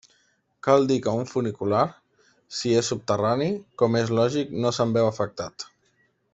Cal 0.67 0.87
dir 0.91 0.95
que 1.07 1.11
un 1.23 1.27
funicular, 1.33 1.83
si 2.61 2.73
és 2.81 2.91
subterrani, 2.93 3.51
com 3.83 4.01
és 4.03 4.15
lògic, 4.21 4.59
no 4.65 4.73
se'n 4.79 4.99
veu 5.01 5.15
afectat. 5.15 5.71